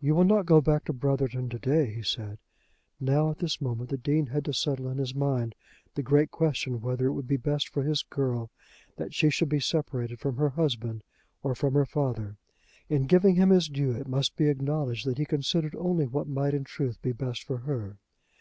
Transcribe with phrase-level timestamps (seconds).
[0.00, 2.38] "You will not go back to Brotherton to day," he said.
[2.98, 5.54] Now, at this moment the Dean had to settle in his mind
[5.94, 8.50] the great question whether it would be best for his girl
[8.96, 11.04] that she should be separated from her husband
[11.44, 12.36] or from her father.
[12.88, 16.52] In giving him his due it must be acknowledged that he considered only what might
[16.54, 17.98] in truth be best for her.